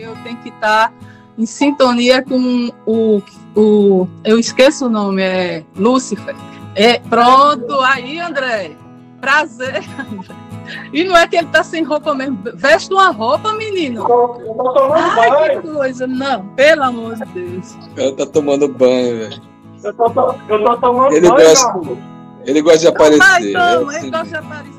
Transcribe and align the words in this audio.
eu 0.00 0.16
tenho 0.22 0.36
que 0.38 0.48
estar 0.48 0.92
em 1.36 1.46
sintonia 1.46 2.22
com 2.22 2.70
o, 2.86 3.22
o. 3.54 4.08
Eu 4.24 4.38
esqueço 4.38 4.86
o 4.86 4.90
nome, 4.90 5.22
é 5.22 5.64
Lúcifer. 5.76 6.34
É, 6.74 6.98
pronto, 7.00 7.80
aí, 7.80 8.18
André. 8.20 8.76
Prazer, 9.20 9.82
André. 9.98 10.34
E 10.92 11.02
não 11.04 11.16
é 11.16 11.26
que 11.26 11.36
ele 11.36 11.46
tá 11.48 11.64
sem 11.64 11.82
roupa 11.82 12.14
mesmo. 12.14 12.38
Veste 12.54 12.92
uma 12.92 13.10
roupa, 13.10 13.52
menino. 13.54 14.02
Eu 14.02 14.54
tô 14.54 14.72
tomando 14.74 14.92
Ai, 15.20 15.30
banho. 15.30 15.62
que 15.62 15.68
coisa. 15.68 16.06
Não, 16.06 16.46
pelo 16.48 16.82
amor 16.82 17.14
de 17.16 17.24
Deus. 17.26 17.78
Cara 17.96 18.12
tá 18.16 18.26
tomando 18.26 18.68
banho, 18.68 19.18
velho. 19.18 19.42
Eu 19.82 19.90
eu 20.48 20.64
tô 20.64 20.76
tomando 20.76 21.12
Ele 21.14 21.28
banho, 21.28 21.48
gosta-. 21.48 21.80
Ele 22.44 22.62
gosta 22.62 22.78
de 22.78 22.84
Vai, 22.84 22.94
aparecer. 22.94 23.52
toma, 23.52 23.92
é 23.94 23.96
ele 23.96 23.96
assim. 23.96 24.10
gosta 24.10 24.26
de 24.28 24.34
aparecer. 24.36 24.77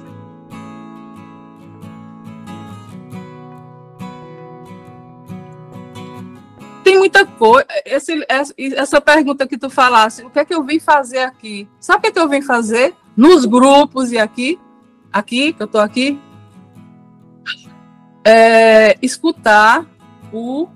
Muita 7.00 7.26
coisa. 7.26 7.66
Esse, 7.86 8.24
essa- 8.30 8.54
essa 8.58 9.02
pergunta 9.02 9.48
que 9.48 9.58
tu 9.58 9.70
falasse, 9.70 10.24
o 10.24 10.30
que 10.30 10.40
é 10.40 10.46
que 10.46 10.54
eu 10.54 10.64
vim 10.64 10.80
fazer 10.80 11.20
aqui? 11.20 11.68
Sabe 11.80 12.00
o 12.00 12.02
que 12.02 12.08
é 12.08 12.12
que 12.12 12.20
eu 12.20 12.30
vim 12.30 12.42
fazer? 12.42 12.94
Nos 13.18 13.46
grupos 13.46 14.12
e 14.12 14.18
aqui, 14.18 14.60
aqui, 15.12 15.54
que 15.54 15.64
eu 15.64 15.68
tô 15.68 15.80
aqui, 15.80 16.20
é, 18.24 18.98
escutar 19.02 19.86
o 20.32 20.68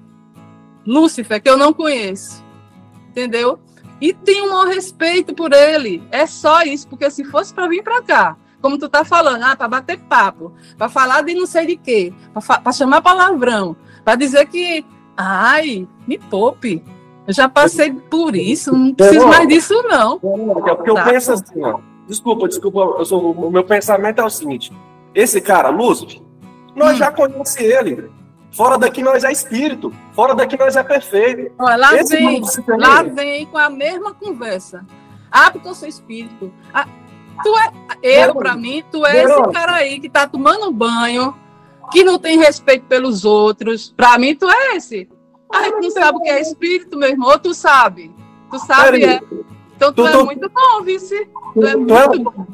Lúcifer, 0.85 1.41
que 1.41 1.49
eu 1.49 1.57
não 1.57 1.73
conheço. 1.73 2.43
Entendeu? 3.09 3.59
E 4.01 4.13
tenho 4.13 4.51
um 4.53 4.65
respeito 4.67 5.33
por 5.33 5.53
ele. 5.53 6.03
É 6.11 6.25
só 6.25 6.63
isso, 6.63 6.87
porque 6.87 7.09
se 7.11 7.23
fosse 7.23 7.53
para 7.53 7.67
vir 7.67 7.83
para 7.83 8.01
cá, 8.01 8.37
como 8.61 8.77
tu 8.77 8.89
tá 8.89 9.05
falando, 9.05 9.43
ah, 9.43 9.55
para 9.55 9.67
bater 9.67 9.99
papo, 9.99 10.53
para 10.77 10.89
falar 10.89 11.21
de 11.21 11.33
não 11.33 11.45
sei 11.45 11.65
de 11.67 11.77
quê, 11.77 12.13
para 12.63 12.71
chamar 12.71 13.01
palavrão, 13.01 13.75
para 14.03 14.15
dizer 14.15 14.47
que, 14.47 14.83
ai, 15.17 15.87
me 16.07 16.17
poupe. 16.17 16.83
Eu 17.25 17.33
já 17.33 17.47
passei 17.47 17.91
por 17.93 18.35
isso, 18.35 18.75
não 18.75 18.93
preciso 18.93 19.27
mais 19.27 19.47
disso 19.47 19.81
não. 19.83 20.15
É 20.67 20.75
porque 20.75 20.89
eu 20.89 20.95
Tá. 20.95 21.05
penso 21.05 21.31
assim, 21.33 21.63
ó. 21.63 21.79
Desculpa, 22.07 22.47
desculpa, 22.49 22.79
eu 22.99 23.05
sou, 23.05 23.31
o 23.31 23.49
meu 23.51 23.63
pensamento 23.63 24.19
é 24.19 24.25
o 24.25 24.29
seguinte: 24.29 24.73
esse 25.15 25.39
cara, 25.39 25.69
Lúcio, 25.69 26.21
nós 26.75 26.95
Hum. 26.95 26.97
já 26.97 27.11
conhecemos 27.11 27.55
ele. 27.57 28.11
Fora 28.51 28.77
daqui 28.77 29.01
nós 29.01 29.23
é 29.23 29.31
espírito. 29.31 29.91
Fora 30.11 30.35
daqui 30.35 30.57
nós 30.59 30.75
é 30.75 30.83
perfeito. 30.83 31.51
Olha, 31.57 31.75
lá 31.77 31.95
Esse 31.95 32.15
vem, 32.17 32.41
lá 32.77 33.01
vem 33.03 33.45
com 33.47 33.57
a 33.57 33.69
mesma 33.69 34.13
conversa. 34.13 34.85
Ah, 35.31 35.49
porque 35.49 35.67
eu 35.67 35.73
sou 35.73 35.87
espírito. 35.87 36.53
Ah, 36.71 36.85
tu 37.41 37.49
é, 37.57 38.27
eu, 38.27 38.35
para 38.35 38.55
mim, 38.55 38.83
tu 38.91 39.03
é 39.07 39.23
esse 39.23 39.51
cara 39.51 39.73
aí 39.75 39.99
que 39.99 40.07
tá 40.07 40.27
tomando 40.27 40.71
banho, 40.71 41.33
que 41.93 42.03
não 42.03 42.19
tem 42.19 42.37
respeito 42.37 42.85
pelos 42.87 43.23
outros. 43.23 43.93
Para 43.95 44.17
mim, 44.17 44.35
tu 44.35 44.49
é 44.49 44.75
esse. 44.75 45.07
A 45.53 45.63
gente 45.63 45.81
não 45.81 45.91
sabe 45.91 46.17
o 46.17 46.21
que 46.21 46.29
é 46.29 46.41
espírito, 46.41 46.97
meu 46.97 47.09
irmão. 47.09 47.37
Tu 47.39 47.53
sabe? 47.53 48.11
Tu 48.51 48.59
sabe, 48.59 49.05
é. 49.05 49.21
Então 49.75 49.93
tu, 49.93 50.03
Tu- 50.03 50.07
é 50.07 50.11
tu- 50.11 50.25
muito 50.25 50.49
bom, 50.49 50.81
vice. 50.83 51.27
Tu 51.53 51.65
é 51.65 51.71
tu 51.73 51.79
muito 51.79 51.93
é- 51.95 52.17
bom. 52.19 52.47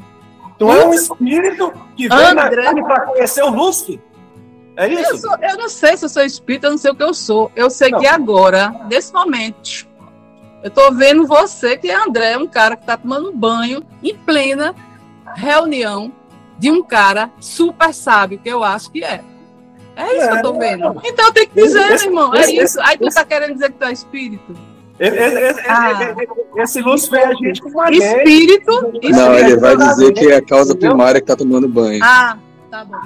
Tu 0.58 0.70
é 0.70 0.84
um 0.86 0.92
espírito 0.92 1.72
que 1.96 2.06
vem 2.08 2.18
André. 2.18 2.72
na 2.72 2.82
para 2.84 3.00
conhecer 3.06 3.42
o 3.42 3.50
Lúcio. 3.50 4.00
É 4.76 4.86
Eu, 4.86 5.00
isso? 5.00 5.18
sou- 5.18 5.36
eu 5.40 5.56
não 5.56 5.68
sei 5.68 5.96
se 5.96 6.04
eu 6.04 6.08
sou 6.08 6.22
espírita, 6.22 6.66
eu 6.66 6.70
não 6.72 6.78
sei 6.78 6.90
o 6.90 6.94
que 6.94 7.02
eu 7.02 7.12
sou. 7.14 7.50
Eu 7.56 7.70
sei 7.70 7.90
Não. 7.90 7.98
que 7.98 8.06
agora, 8.06 8.70
nesse 8.90 9.12
momento, 9.12 9.86
eu 10.62 10.70
tô 10.70 10.90
vendo 10.92 11.26
você, 11.26 11.76
que 11.78 11.88
é 11.90 11.94
André, 11.94 12.36
um 12.36 12.46
cara 12.46 12.76
que 12.76 12.84
tá 12.86 12.96
tomando 12.96 13.32
banho 13.32 13.82
em 14.02 14.14
plena 14.14 14.74
reunião 15.34 16.12
de 16.58 16.70
um 16.70 16.82
cara 16.82 17.30
super 17.40 17.92
sábio, 17.94 18.38
que 18.38 18.48
eu 18.48 18.62
acho 18.62 18.90
que 18.90 19.02
é. 19.02 19.22
É 19.96 20.16
isso 20.18 20.28
que 20.30 20.36
eu 20.38 20.42
tô 20.42 20.58
vendo. 20.58 21.00
Então 21.04 21.26
eu 21.26 21.32
tenho 21.32 21.48
que 21.48 21.62
dizer, 21.62 21.92
Esse- 21.92 22.08
meu 22.08 22.14
irmão, 22.20 22.34
é 22.34 22.40
esse- 22.40 22.56
isso. 22.56 22.80
Aí 22.82 22.96
tu 22.98 23.06
esse- 23.08 23.16
tá 23.16 23.24
querendo 23.24 23.52
dizer 23.54 23.72
que 23.72 23.78
tu 23.78 23.84
é 23.84 23.92
espírito. 23.92 24.54
Esse, 24.98 25.16
esse, 25.16 25.60
Ah. 25.68 25.92
esse, 26.02 26.60
esse 26.62 26.80
Lúcio 26.82 27.14
é 27.16 27.24
a 27.24 27.34
gente 27.34 27.60
com 27.62 27.70
gente. 27.86 28.02
Espírito? 28.04 28.70
Não, 28.70 28.88
espírito. 28.92 29.12
ele 29.38 29.56
vai 29.56 29.76
dizer 29.76 30.12
que 30.12 30.26
é 30.30 30.36
a 30.36 30.42
causa 30.42 30.74
primária 30.76 31.20
que 31.20 31.26
tá 31.26 31.34
tomando 31.36 31.66
banho. 31.68 32.00
Ah, 32.04 32.36
tá 32.70 32.84
bom. 32.84 32.98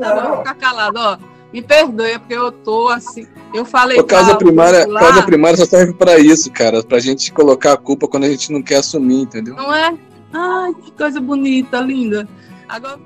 Tá 0.00 0.14
bom, 0.14 0.28
vou 0.28 0.36
ficar 0.38 0.54
calado, 0.54 0.98
ó. 0.98 1.18
Me 1.52 1.60
perdoe, 1.60 2.12
é 2.12 2.18
porque 2.18 2.32
eu 2.34 2.50
tô 2.50 2.88
assim. 2.88 3.26
Eu 3.52 3.64
falei. 3.66 3.98
A 3.98 4.04
causa 4.04 4.34
primária, 4.36 4.86
lá. 4.88 5.00
causa 5.00 5.22
primária 5.22 5.56
só 5.58 5.66
serve 5.66 5.92
pra 5.92 6.18
isso, 6.18 6.50
cara. 6.50 6.82
Pra 6.82 6.98
gente 6.98 7.30
colocar 7.32 7.74
a 7.74 7.76
culpa 7.76 8.08
quando 8.08 8.24
a 8.24 8.28
gente 8.28 8.50
não 8.50 8.62
quer 8.62 8.76
assumir, 8.76 9.20
entendeu? 9.22 9.54
Não 9.54 9.74
é? 9.74 9.92
Ai, 10.32 10.72
que 10.82 10.90
coisa 10.92 11.20
bonita, 11.20 11.78
linda. 11.80 12.26
Agora. 12.68 12.98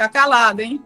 Fica 0.00 0.08
calado, 0.08 0.62
hein? 0.62 0.82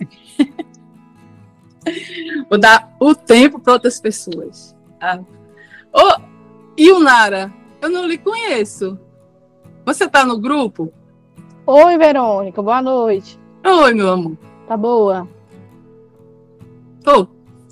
Vou 2.50 2.58
dar 2.58 2.92
o 2.98 3.14
tempo 3.14 3.60
para 3.60 3.74
outras 3.74 4.00
pessoas. 4.00 4.74
Ah. 5.00 5.20
Ô, 5.92 6.20
e 6.76 6.90
o 6.90 6.98
Nara? 6.98 7.54
Eu 7.80 7.88
não 7.88 8.08
lhe 8.08 8.18
conheço. 8.18 8.98
Você 9.84 10.08
tá 10.08 10.24
no 10.24 10.40
grupo? 10.40 10.92
Oi, 11.64 11.96
Verônica, 11.96 12.60
boa 12.60 12.82
noite. 12.82 13.38
Oi, 13.64 13.94
meu 13.94 14.10
amor. 14.10 14.36
Tá 14.66 14.76
boa? 14.76 15.28
Tô. 17.04 17.28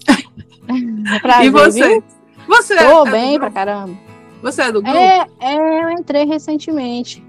Prazer, 1.21 1.47
e 1.47 1.51
você? 1.51 1.89
viu? 1.89 2.05
Você 2.47 2.77
Tô 2.77 3.05
é, 3.05 3.09
é 3.09 3.11
bem 3.11 3.41
pra 3.41 3.51
caramba. 3.51 3.99
Você 4.43 4.63
é 4.63 4.71
do 4.71 4.81
grupo? 4.81 4.97
É, 4.97 5.27
é, 5.41 5.83
eu 5.83 5.91
entrei 5.91 6.25
recentemente. 6.25 7.21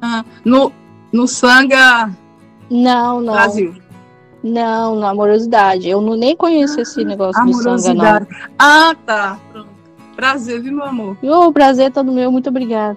Ah, 0.00 0.24
no, 0.44 0.72
no 1.12 1.26
Sanga 1.26 2.22
Não, 2.70 3.20
não. 3.20 3.32
Brasil. 3.32 3.74
Não, 4.42 4.96
na 4.96 5.10
amorosidade. 5.10 5.88
Eu 5.88 6.00
não, 6.00 6.16
nem 6.16 6.36
conheço 6.36 6.80
esse 6.80 7.04
negócio 7.04 7.42
do 7.44 7.54
sanga, 7.54 7.94
não. 7.94 8.26
Ah, 8.58 8.94
tá. 9.06 9.38
Pronto. 9.50 9.74
Prazer, 10.14 10.60
viu, 10.60 10.72
meu 10.72 10.84
amor? 10.84 11.16
O 11.22 11.52
prazer 11.52 11.86
é 11.86 11.90
todo 11.90 12.12
meu, 12.12 12.30
muito 12.30 12.48
obrigada. 12.48 12.96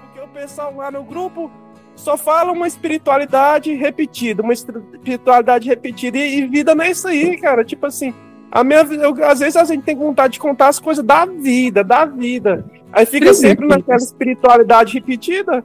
Porque 0.00 0.20
o 0.20 0.28
pessoal 0.28 0.74
lá 0.74 0.90
no 0.90 1.02
grupo 1.02 1.50
só 1.94 2.16
fala 2.16 2.50
uma 2.50 2.66
espiritualidade 2.66 3.74
repetida, 3.74 4.42
uma 4.42 4.54
espiritualidade 4.54 5.68
repetida 5.68 6.16
e, 6.16 6.38
e 6.38 6.46
vida 6.46 6.74
não 6.74 6.84
é 6.84 6.90
isso 6.90 7.06
aí, 7.06 7.36
cara. 7.36 7.62
Tipo 7.62 7.86
assim, 7.86 8.14
a 8.50 8.64
minha, 8.64 8.80
eu, 8.80 9.24
às 9.24 9.40
vezes 9.40 9.56
a 9.56 9.64
gente 9.64 9.82
tem 9.82 9.94
vontade 9.94 10.34
de 10.34 10.40
contar 10.40 10.68
as 10.68 10.78
coisas 10.78 11.04
da 11.04 11.26
vida, 11.26 11.84
da 11.84 12.06
vida. 12.06 12.64
Aí 12.92 13.04
fica 13.04 13.32
Sim. 13.34 13.48
sempre 13.48 13.66
naquela 13.66 13.98
espiritualidade 13.98 14.94
repetida. 14.94 15.64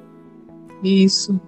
Isso. 0.83 1.39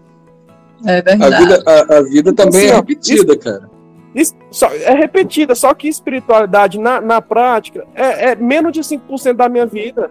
É 0.86 0.98
A 0.98 1.02
verdade. 1.02 1.38
vida, 1.38 1.64
a, 1.66 1.98
a 1.98 2.02
vida 2.02 2.34
também 2.34 2.66
Assim, 2.66 2.72
é 2.72 2.76
repetida, 2.76 3.38
cara. 3.38 3.70
Isso 4.16 4.36
só, 4.50 4.68
é 4.74 4.94
repetida, 4.94 5.54
só 5.54 5.74
que 5.74 5.88
espiritualidade 5.88 6.80
na, 6.80 7.00
na 7.00 7.22
prática 7.22 7.86
é, 7.94 8.32
é 8.32 8.36
menos 8.36 8.72
de 8.72 8.82
5% 8.82 9.34
da 9.34 9.50
minha 9.50 9.66
vida. 9.66 10.10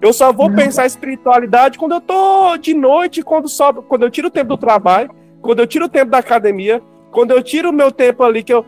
Eu 0.00 0.12
só 0.12 0.32
vou 0.32 0.52
pensar 0.52 0.84
em 0.84 0.86
espiritualidade 0.86 1.78
quando 1.78 1.92
eu 1.92 2.00
tô 2.00 2.56
de 2.56 2.74
noite, 2.74 3.22
quando 3.22 3.48
sobra, 3.48 3.82
quando 3.82 4.02
eu 4.04 4.10
tiro 4.10 4.28
o 4.28 4.30
tempo 4.30 4.50
do 4.50 4.56
trabalho, 4.56 5.10
quando 5.40 5.60
eu 5.60 5.66
tiro 5.66 5.86
o 5.86 5.88
tempo 5.88 6.10
da 6.10 6.18
academia, 6.18 6.82
quando 7.10 7.32
eu 7.32 7.42
tiro 7.42 7.70
o 7.70 7.72
meu 7.72 7.90
tempo 7.90 8.22
ali 8.22 8.42
que 8.42 8.52
eu, 8.52 8.64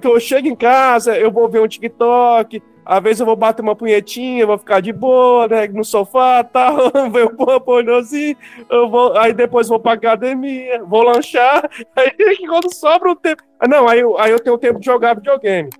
que 0.00 0.06
eu 0.06 0.18
chego 0.18 0.48
em 0.48 0.56
casa, 0.56 1.16
eu 1.16 1.30
vou 1.30 1.48
ver 1.48 1.60
um 1.60 1.68
TikTok, 1.68 2.62
às 2.84 3.02
vezes 3.02 3.20
eu 3.20 3.26
vou 3.26 3.36
bater 3.36 3.62
uma 3.62 3.74
punhetinha, 3.76 4.46
vou 4.46 4.58
ficar 4.58 4.80
de 4.80 4.92
boa, 4.92 5.48
né, 5.48 5.66
no 5.68 5.84
sofá, 5.84 6.42
tal, 6.44 6.76
ver 7.10 7.26
um 7.26 7.60
pornozinho, 7.60 8.36
eu 8.70 8.88
vou, 8.90 9.16
aí 9.18 9.32
depois 9.32 9.68
vou 9.68 9.78
pra 9.80 9.92
academia, 9.92 10.82
vou 10.84 11.02
lanchar, 11.02 11.68
aí 11.96 12.10
quando 12.46 12.72
sobra 12.74 13.10
o 13.10 13.16
tempo. 13.16 13.42
Ah, 13.60 13.66
Não, 13.68 13.88
aí, 13.88 14.00
eu- 14.00 14.18
aí 14.18 14.30
eu 14.30 14.38
tenho 14.40 14.58
tempo 14.58 14.78
de 14.80 14.86
jogar 14.86 15.14
videogame. 15.16 15.70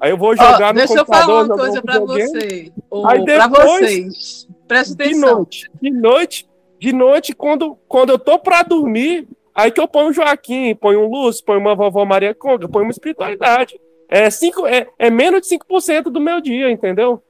Aí 0.00 0.10
eu 0.10 0.16
vou 0.16 0.34
jogar 0.36 0.72
no 0.72 0.78
deixa 0.80 0.94
eu 0.94 1.04
computador. 1.04 1.26
falar 1.26 1.44
uma 1.44 1.56
coisa 1.56 1.80
pra 1.82 1.98
você. 2.00 2.72
Ou 2.90 3.06
Aí 3.06 3.24
pra 3.24 3.46
depois, 3.46 3.80
vocês. 3.80 4.48
Presta 4.66 4.96
De 4.96 5.02
atenção. 5.04 5.34
noite, 5.36 5.70
de 5.80 5.90
noite, 5.90 6.48
de 6.80 6.92
noite, 6.92 7.32
quando, 7.34 7.76
quando 7.86 8.10
eu 8.10 8.18
tô 8.18 8.36
pra 8.38 8.62
dormir, 8.64 9.28
aí 9.54 9.70
que 9.70 9.80
eu 9.80 9.86
ponho 9.86 10.08
um 10.08 10.12
Joaquim, 10.12 10.74
ponho 10.74 11.02
um 11.02 11.08
Lúcio, 11.08 11.44
ponho 11.44 11.60
uma 11.60 11.76
vovó 11.76 12.04
Maria 12.04 12.34
Conga, 12.34 12.68
ponho 12.68 12.84
uma 12.84 12.90
espiritualidade. 12.90 13.78
É, 14.14 14.28
cinco, 14.28 14.66
é, 14.66 14.86
é 14.98 15.08
menos 15.08 15.40
de 15.40 15.48
5% 15.48 16.02
do 16.10 16.20
meu 16.20 16.38
dia, 16.38 16.70
entendeu? 16.70 17.22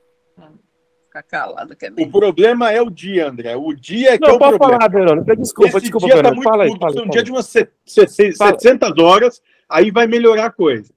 Fica 1.07 1.23
calado, 1.23 1.77
que 1.77 1.87
é 1.87 1.91
O 1.91 1.95
bem. 1.95 2.11
problema 2.11 2.73
é 2.73 2.83
o 2.83 2.91
dia, 2.91 3.29
André. 3.29 3.55
O 3.55 3.73
dia 3.73 4.15
é 4.15 4.19
que 4.19 4.25
é 4.25 4.29
Não, 4.29 4.35
o 4.35 4.39
pode 4.39 4.59
problema. 4.59 4.81
falar, 4.81 4.91
Verônica. 4.91 5.37
Desculpa, 5.37 5.69
Esse 5.69 5.81
desculpa, 5.83 6.07
dia 6.07 6.17
tá 6.17 6.23
Verônica. 6.23 6.51
Fala 6.51 6.65
aí, 6.65 6.79
fala, 6.79 7.03
um 7.03 7.09
dia 7.09 7.23
de 7.23 7.31
umas 7.31 7.47
se- 7.47 7.69
se- 7.87 8.07
se- 8.09 8.33
Fala. 8.37 8.51
700 8.59 8.99
horas, 8.99 9.41
aí 9.69 9.93
vai 9.93 10.09
melhorar 10.09 10.47
a 10.47 10.51
coisa. 10.51 10.93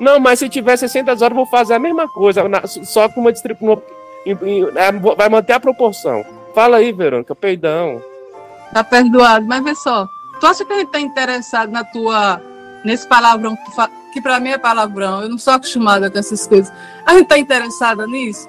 Não, 0.00 0.18
mas 0.18 0.40
se 0.40 0.48
tiver 0.48 0.76
60 0.76 1.10
horas, 1.12 1.20
eu 1.22 1.30
vou 1.34 1.46
fazer 1.46 1.74
a 1.74 1.78
mesma 1.78 2.08
coisa, 2.08 2.48
na- 2.48 2.66
só 2.66 3.08
com 3.08 3.20
uma 3.20 3.30
distribuição. 3.32 3.80
Vai 5.16 5.28
manter 5.28 5.52
a 5.52 5.60
proporção. 5.60 6.24
Fala 6.54 6.78
aí, 6.78 6.90
Verônica, 6.90 7.34
peidão. 7.36 8.02
Tá 8.72 8.82
perdoado, 8.82 9.46
mas 9.46 9.62
vê 9.62 9.74
só. 9.76 10.06
Tu 10.40 10.46
acha 10.46 10.64
que 10.64 10.72
a 10.72 10.78
gente 10.78 10.90
tá 10.90 10.98
interessado 11.00 11.70
na 11.70 11.84
tua. 11.84 12.40
Nesse 12.84 13.06
palavrão 13.06 13.56
que, 13.56 13.70
fa- 13.74 13.90
que 14.12 14.20
pra 14.20 14.40
mim 14.40 14.50
é 14.50 14.58
palavrão? 14.58 15.22
Eu 15.22 15.28
não 15.28 15.38
sou 15.38 15.54
acostumada 15.54 16.10
com 16.10 16.18
essas 16.18 16.46
coisas. 16.46 16.72
A 17.06 17.14
gente 17.14 17.28
tá 17.28 17.38
interessada 17.38 18.06
nisso? 18.06 18.48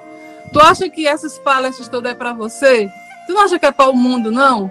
Tu 0.52 0.60
acha 0.60 0.88
que 0.88 1.06
essas 1.06 1.38
palestras 1.38 1.88
todas 1.88 2.12
é 2.12 2.14
pra 2.14 2.32
você? 2.32 2.90
Tu 3.26 3.32
não 3.32 3.42
acha 3.42 3.58
que 3.58 3.66
é 3.66 3.70
para 3.70 3.90
o 3.90 3.96
mundo, 3.96 4.30
não? 4.32 4.70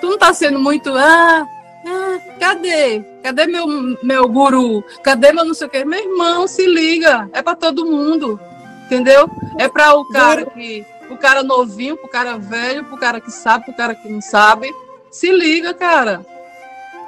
Tu 0.00 0.08
não 0.08 0.18
tá 0.18 0.32
sendo 0.34 0.58
muito. 0.58 0.90
Ah, 0.94 1.46
ah, 1.86 2.18
cadê? 2.38 3.00
Cadê 3.22 3.46
meu, 3.46 3.66
meu 4.02 4.28
guru? 4.28 4.84
Cadê 5.02 5.32
meu 5.32 5.44
não 5.44 5.54
sei 5.54 5.66
o 5.66 5.70
quê? 5.70 5.84
Meu 5.84 5.98
irmão, 6.00 6.46
se 6.46 6.66
liga. 6.66 7.28
É 7.32 7.40
para 7.42 7.54
todo 7.56 7.86
mundo. 7.86 8.38
Entendeu? 8.86 9.30
É 9.58 9.68
para 9.68 9.94
o 9.94 10.06
cara 10.08 10.44
que. 10.46 10.84
O 11.08 11.16
cara 11.16 11.42
novinho, 11.42 11.96
pro 11.96 12.08
cara 12.08 12.38
velho, 12.38 12.84
pro 12.84 12.96
cara 12.96 13.20
que 13.20 13.30
sabe, 13.32 13.64
pro 13.64 13.74
cara 13.74 13.94
que 13.94 14.08
não 14.08 14.20
sabe. 14.20 14.72
Se 15.10 15.30
liga, 15.32 15.74
cara. 15.74 16.24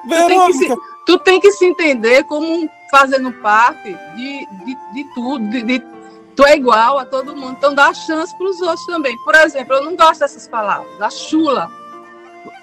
Verônica, 0.09 0.77
tu 1.07 1.19
tem 1.19 1.41
que 1.41 1.51
se 1.53 1.65
entender 1.65 2.25
como 2.25 2.69
fazendo 2.91 3.33
parte 3.33 3.97
de, 4.17 4.47
de, 4.65 4.77
de 4.95 5.15
tudo. 5.15 5.49
De, 5.51 5.63
de- 5.63 5.83
tu 6.35 6.45
é 6.47 6.57
igual 6.57 6.99
a 6.99 7.05
todo 7.05 7.37
mundo. 7.37 7.57
Então 7.59 7.75
dá 7.75 7.93
chance 7.93 8.37
para 8.37 8.47
os 8.47 8.61
outros 8.61 8.87
também. 8.87 9.17
Por 9.25 9.35
exemplo, 9.35 9.75
eu 9.75 9.85
não 9.85 9.97
gosto 9.97 10.21
dessas 10.21 10.47
palavras. 10.49 11.01
A 11.01 11.11
chula. 11.11 11.71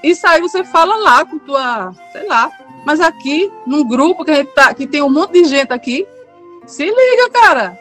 Isso 0.03 0.25
aí 0.27 0.41
você 0.41 0.63
fala 0.63 0.95
lá 0.97 1.25
com 1.25 1.39
tua, 1.39 1.93
sei 2.11 2.27
lá. 2.27 2.51
Mas 2.85 2.99
aqui, 2.99 3.51
num 3.65 3.87
grupo 3.87 4.23
que, 4.23 4.31
a 4.31 4.35
gente 4.35 4.51
tá, 4.53 4.73
que 4.73 4.87
tem 4.87 5.01
um 5.01 5.09
monte 5.09 5.33
de 5.33 5.45
gente 5.45 5.71
aqui, 5.73 6.07
se 6.65 6.85
liga, 6.85 7.29
cara. 7.31 7.77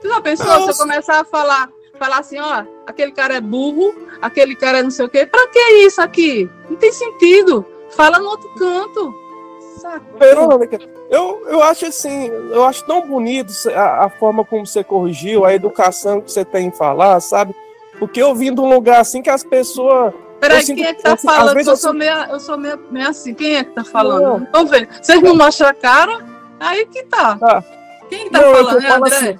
Tu 0.00 0.08
já 0.08 0.20
pensou? 0.20 0.60
Você 0.66 0.82
começar 0.82 1.20
a 1.20 1.24
falar, 1.24 1.68
falar 1.98 2.18
assim, 2.18 2.38
ó, 2.38 2.64
aquele 2.86 3.12
cara 3.12 3.34
é 3.34 3.40
burro, 3.40 3.94
aquele 4.22 4.54
cara 4.56 4.78
é 4.78 4.82
não 4.82 4.90
sei 4.90 5.04
o 5.04 5.08
quê. 5.08 5.26
Pra 5.26 5.46
que 5.48 5.58
isso 5.86 6.00
aqui? 6.00 6.48
Não 6.68 6.76
tem 6.76 6.92
sentido. 6.92 7.64
Fala 7.90 8.18
no 8.18 8.28
outro 8.28 8.48
canto. 8.54 9.14
Saco. 9.80 10.18
Verônica, 10.18 10.78
eu, 11.10 11.42
eu 11.48 11.62
acho 11.62 11.86
assim, 11.86 12.26
eu 12.28 12.64
acho 12.64 12.84
tão 12.84 13.06
bonito 13.06 13.52
a, 13.74 14.04
a 14.04 14.08
forma 14.08 14.44
como 14.44 14.66
você 14.66 14.82
corrigiu, 14.82 15.44
a 15.44 15.54
educação 15.54 16.20
que 16.20 16.30
você 16.32 16.44
tem 16.44 16.68
em 16.68 16.72
falar, 16.72 17.20
sabe? 17.20 17.54
Porque 17.98 18.20
eu 18.22 18.34
vim 18.34 18.54
de 18.54 18.60
um 18.60 18.68
lugar 18.68 19.00
assim 19.00 19.22
que 19.22 19.30
as 19.30 19.42
pessoas. 19.42 20.12
Peraí, 20.40 20.64
quem 20.64 20.84
é 20.84 20.92
que 20.94 21.02
tá 21.02 21.10
eu 21.12 21.16
falando? 21.16 21.58
Eu 21.58 21.64
eu 21.66 21.76
sou, 21.76 21.94
meio, 21.94 22.12
eu 22.30 22.38
sou 22.40 22.58
meio, 22.58 22.78
meio 22.90 23.08
assim. 23.08 23.32
Quem 23.32 23.56
é 23.56 23.64
que 23.64 23.70
tá 23.70 23.84
falando? 23.84 24.40
Não. 24.40 24.48
Vamos 24.52 24.70
ver. 24.70 24.88
Vocês 25.00 25.22
não 25.22 25.34
mostram 25.34 25.68
a 25.68 25.74
cara? 25.74 26.18
Aí 26.60 26.84
que 26.86 27.02
tá. 27.04 27.36
Tá. 27.38 27.64
Quem 28.10 28.28
tá 28.30 28.40
Não, 28.40 28.54
falando? 28.54 28.84
É 28.84 28.90
André? 28.90 29.16
assim, 29.16 29.38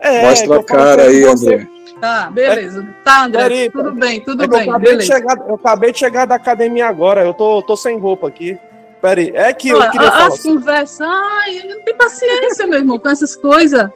É, 0.00 0.22
Mostra 0.28 0.58
a 0.60 0.64
cara 0.64 1.02
que 1.04 1.08
aí, 1.08 1.24
você- 1.24 1.54
André. 1.54 1.66
Tá, 2.00 2.30
beleza. 2.30 2.86
Tá, 3.04 3.24
André. 3.24 3.42
Peraí, 3.44 3.70
tudo 3.70 3.92
bem, 3.92 4.20
tudo 4.20 4.42
É 4.44 4.48
que 4.48 4.54
eu 4.54 4.58
bem. 4.58 4.68
acabei, 4.68 5.00
chegar, 5.00 5.38
eu 5.48 5.54
acabei 5.54 5.92
de 5.92 5.98
chegar 5.98 6.26
da 6.26 6.34
academia 6.34 6.88
agora, 6.88 7.24
eu 7.24 7.32
tô, 7.32 7.62
tô 7.62 7.76
sem 7.76 7.98
roupa 7.98 8.26
aqui. 8.26 8.58
Peraí, 9.04 9.32
é 9.34 9.52
que 9.52 9.68
eu 9.68 9.90
queria 9.90 10.10
falar. 10.10 10.26
as 10.28 10.42
conversas. 10.42 11.06
Ai, 11.06 11.58
eu 11.58 11.68
não 11.76 11.84
tenho 11.84 11.98
paciência, 11.98 12.66
meu 12.66 12.78
irmão, 12.78 12.98
com 12.98 13.10
essas 13.10 13.36
coisas. 13.36 13.90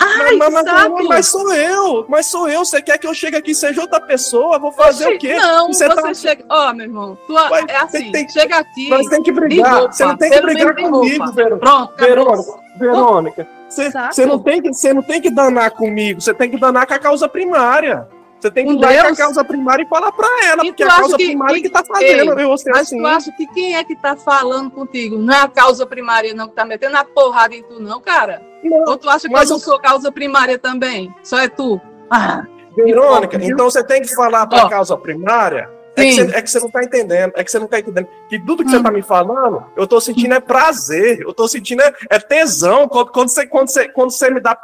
Ai, 0.00 0.36
mas, 0.36 0.52
mas, 0.54 0.64
mas, 0.64 1.06
mas 1.06 1.26
sou 1.26 1.52
eu, 1.52 2.06
mas 2.08 2.24
sou 2.24 2.48
eu. 2.48 2.64
Você 2.64 2.80
quer 2.80 2.96
que 2.96 3.06
eu 3.06 3.12
chegue 3.12 3.36
aqui 3.36 3.50
e 3.50 3.54
seja 3.54 3.82
outra 3.82 4.00
pessoa? 4.00 4.58
Vou 4.58 4.72
fazer 4.72 5.04
Oxi, 5.08 5.16
o 5.16 5.18
quê? 5.18 5.34
Não, 5.36 5.66
Você 5.70 5.86
você, 5.86 6.00
tá- 6.02 6.14
chega. 6.14 6.44
Ó, 6.48 6.72
meu 6.72 6.86
irmão, 6.86 7.18
tu, 7.26 7.34
Ué, 7.34 7.64
é 7.68 7.76
assim, 7.76 8.10
tem- 8.10 8.26
chega 8.26 8.56
aqui. 8.56 8.88
Nós 8.88 9.06
tem 9.08 9.22
que 9.22 9.30
brigar. 9.32 9.74
roupa, 9.80 9.92
Você 9.92 10.04
não 10.06 10.16
tem 10.16 10.30
que 10.30 10.40
brigar 10.40 10.74
comigo. 10.74 11.32
Verônica. 11.32 11.58
Pronto. 11.66 11.94
Verônica, 11.98 12.52
Verônica, 12.78 13.48
você, 13.68 13.90
você 13.90 14.24
não 14.24 14.38
tem 14.38 14.62
que, 14.62 14.72
você 14.72 14.94
não 14.94 15.02
tem 15.02 15.20
que 15.20 15.28
danar 15.30 15.72
comigo, 15.72 16.22
você 16.22 16.32
tem 16.32 16.48
que 16.48 16.56
danar 16.58 16.86
com 16.86 16.94
a 16.94 16.98
causa 16.98 17.28
primária. 17.28 18.08
Você 18.40 18.50
tem 18.52 18.66
que 18.66 18.80
dar 18.80 19.02
com 19.02 19.08
a 19.12 19.16
causa 19.16 19.44
primária 19.44 19.82
e 19.82 19.88
falar 19.88 20.12
pra 20.12 20.28
ela, 20.46 20.64
E 20.64 20.68
porque 20.68 20.82
é 20.84 20.86
a 20.86 20.96
causa 20.96 21.16
que- 21.16 21.26
primária 21.26 21.56
e- 21.58 21.62
que 21.62 21.70
tá 21.70 21.82
fazendo 21.84 22.38
Ei, 22.38 22.44
eu 22.44 22.56
ser 22.56 22.70
Mas 22.70 22.82
assim. 22.82 22.98
tu 22.98 23.06
acha 23.06 23.32
que 23.32 23.46
quem 23.48 23.74
é 23.76 23.82
que 23.82 23.96
tá 23.96 24.14
falando 24.16 24.70
contigo? 24.70 25.18
Não 25.18 25.34
é 25.34 25.40
a 25.42 25.48
causa 25.48 25.84
primária, 25.84 26.32
não, 26.34 26.48
que 26.48 26.54
tá 26.54 26.64
metendo 26.64 26.96
a 26.96 27.04
porrada 27.04 27.54
em 27.54 27.62
tu, 27.64 27.80
não, 27.80 28.00
cara? 28.00 28.40
Não, 28.62 28.84
Ou 28.90 28.96
tu 28.96 29.08
acha 29.10 29.28
que 29.28 29.34
eu 29.34 29.44
não 29.44 29.58
sou 29.58 29.78
causa 29.80 30.12
primária 30.12 30.58
também? 30.58 31.12
Só 31.24 31.38
é 31.38 31.48
tu? 31.48 31.80
Ah, 32.10 32.44
Verônica, 32.76 33.38
então 33.42 33.68
você 33.68 33.82
tem 33.82 34.02
que 34.02 34.14
falar 34.14 34.46
pra 34.46 34.66
Ó. 34.66 34.68
causa 34.68 34.96
primária. 34.96 35.68
É 35.96 36.02
que, 36.04 36.12
você, 36.12 36.20
é 36.36 36.42
que 36.42 36.48
você 36.48 36.60
não 36.60 36.70
tá 36.70 36.84
entendendo, 36.84 37.32
é 37.34 37.42
que 37.42 37.50
você 37.50 37.58
não 37.58 37.66
tá 37.66 37.80
entendendo. 37.80 38.06
Que 38.28 38.38
tudo 38.38 38.62
que 38.62 38.68
Hum. 38.68 38.72
você 38.76 38.82
tá 38.84 38.90
me 38.92 39.02
falando, 39.02 39.64
eu 39.76 39.84
tô 39.84 40.00
sentindo 40.00 40.32
é 40.32 40.38
prazer, 40.38 41.20
eu 41.22 41.34
tô 41.34 41.48
sentindo 41.48 41.82
é, 41.82 41.92
é 42.08 42.20
tesão. 42.20 42.86
Quando, 42.86 43.10
quando, 43.10 43.28
você, 43.30 43.44
quando, 43.48 43.68
você, 43.68 43.88
quando 43.88 44.12
você 44.12 44.30
me 44.30 44.38
dá. 44.38 44.56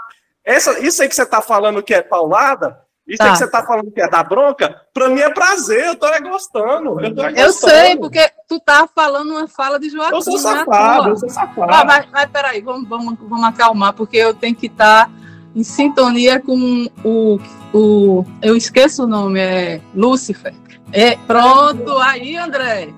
Essa, 0.44 0.79
isso 0.79 1.03
aí 1.03 1.09
que 1.09 1.17
você 1.17 1.26
tá 1.26 1.41
falando 1.41 1.82
que 1.82 1.93
é 1.93 2.03
paulada, 2.03 2.79
isso 3.06 3.18
Tá. 3.18 3.32
que 3.32 3.38
você 3.38 3.50
tá 3.50 3.62
falando 3.64 3.90
que 3.90 4.00
é 4.00 4.08
da 4.08 4.22
bronca, 4.22 4.80
pra 4.92 5.08
mim 5.08 5.20
é 5.20 5.30
prazer, 5.30 5.84
eu 5.86 5.96
tô 5.96 6.06
é 6.06 6.20
gostando. 6.20 7.00
Eu, 7.00 7.14
tô 7.14 7.22
é 7.22 7.30
eu 7.32 7.46
gostando. 7.46 7.72
sei, 7.72 7.96
porque 7.96 8.30
tu 8.48 8.58
tá 8.60 8.88
falando 8.94 9.30
uma 9.30 9.46
fala 9.46 9.78
de 9.78 9.90
Joaquim, 9.90 10.14
Eu 10.16 10.22
sou 10.22 10.34
é 10.34 10.36
a 10.36 10.40
safado, 10.40 11.08
eu 11.10 11.16
sou 11.16 11.28
safado. 11.28 11.72
Ah, 11.72 11.84
mas, 11.84 12.06
mas 12.10 12.30
peraí, 12.30 12.62
vamos, 12.62 12.88
vamos, 12.88 13.18
vamos 13.20 13.44
acalmar, 13.44 13.92
porque 13.92 14.16
eu 14.16 14.32
tenho 14.32 14.54
que 14.54 14.66
estar 14.66 15.10
em 15.54 15.62
sintonia 15.62 16.40
com 16.40 16.88
o, 17.04 17.38
o. 17.72 18.24
Eu 18.42 18.56
esqueço 18.56 19.04
o 19.04 19.06
nome, 19.06 19.38
é 19.38 19.80
Lúcifer. 19.94 20.54
É, 20.90 21.16
pronto, 21.16 21.98
aí, 21.98 22.36
André. 22.36 22.88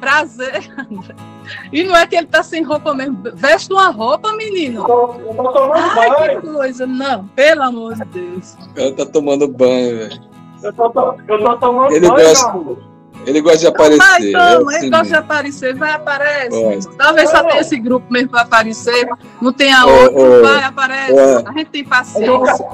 Prazer, 0.00 0.62
André. 0.78 1.14
E 1.72 1.82
não 1.84 1.96
é 1.96 2.06
que 2.06 2.16
ele 2.16 2.26
tá 2.26 2.42
sem 2.42 2.62
roupa 2.62 2.94
mesmo. 2.94 3.18
Veste 3.34 3.72
uma 3.72 3.88
roupa, 3.90 4.32
menino. 4.34 4.80
Eu 4.82 4.86
tô, 4.86 5.14
eu 5.14 5.34
tô 5.34 5.52
tomando 5.52 6.00
Ai, 6.00 6.10
banho. 6.10 6.40
que 6.40 6.46
coisa. 6.48 6.86
Não, 6.86 7.26
pelo 7.28 7.62
amor 7.62 7.94
de 7.94 8.04
Deus. 8.06 8.56
Ela 8.76 8.92
tá 8.92 9.06
tomando 9.06 9.48
banho, 9.48 9.98
velho. 9.98 10.20
Eu 10.62 10.70
eu 10.70 10.72
tô 10.72 11.56
tomando 11.58 11.92
Ele 11.92 12.08
banho, 12.08 12.28
gosta-. 12.28 12.96
Ele 13.26 13.40
gosta 13.40 13.58
de 13.58 13.64
Vai, 13.64 13.72
aparecer. 13.72 14.28
então, 14.28 14.40
é 14.42 14.54
ele 14.54 14.76
assim 14.76 14.90
gosta 14.90 15.04
de 15.04 15.10
mesmo. 15.10 15.16
aparecer, 15.24 15.74
vai, 15.74 15.90
aparece. 15.92 16.62
Gosta. 16.62 16.92
Talvez 16.96 17.30
só 17.30 17.42
tenha 17.44 17.60
esse 17.60 17.78
grupo 17.78 18.06
mesmo 18.12 18.28
para 18.30 18.42
aparecer. 18.42 19.08
Não 19.40 19.52
tenha 19.52 19.84
Ô, 19.84 19.90
outro, 19.90 20.20
ô, 20.20 20.42
vai, 20.42 20.62
aparece. 20.62 21.12
ô. 21.12 21.48
A 21.48 21.52
gente 21.52 21.70
tem 21.70 21.84
paciência. 21.84 22.66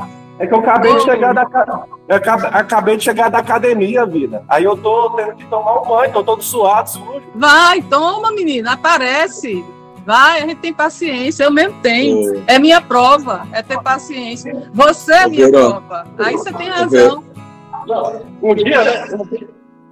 É 0.42 0.46
que 0.48 0.52
eu 0.52 0.58
acabei 0.58 0.92
de 0.96 1.02
chegar 1.02 1.32
da 1.32 1.42
acabei, 2.52 2.96
de 2.96 3.04
chegar 3.04 3.30
da 3.30 3.38
academia, 3.38 4.04
vida. 4.04 4.42
Aí 4.48 4.64
eu 4.64 4.76
tô 4.76 5.10
tendo 5.10 5.36
que 5.36 5.46
tomar 5.46 5.80
um 5.80 5.86
banho, 5.86 6.12
tô 6.12 6.24
todo 6.24 6.42
suado, 6.42 6.90
sujo. 6.90 7.22
Vai, 7.32 7.80
toma, 7.82 8.32
menina, 8.32 8.72
aparece. 8.72 9.64
Vai, 10.04 10.42
a 10.42 10.46
gente 10.48 10.56
tem 10.56 10.72
paciência, 10.72 11.44
eu 11.44 11.52
mesmo 11.52 11.80
tenho. 11.80 12.40
Ô, 12.40 12.42
É 12.48 12.58
minha 12.58 12.80
prova, 12.80 13.46
é 13.52 13.62
ter 13.62 13.80
paciência. 13.82 14.68
Você 14.72 15.12
é 15.12 15.28
minha 15.28 15.48
Verão. 15.48 15.70
prova. 15.70 16.06
Aí 16.18 16.32
você 16.32 16.52
tem 16.52 16.68
razão. 16.68 17.22
Um 18.42 18.54
dia, 18.56 18.82
né? 18.82 19.04